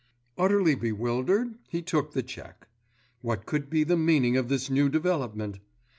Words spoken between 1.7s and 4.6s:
took the cheque, What could be the meaning of